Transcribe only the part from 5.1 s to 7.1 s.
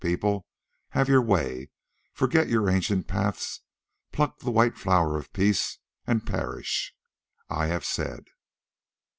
of peace—and perish!